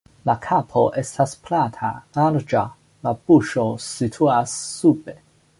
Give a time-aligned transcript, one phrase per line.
[0.27, 2.65] La kapo estas plata, larĝa,
[3.09, 5.19] la buŝo situas sube.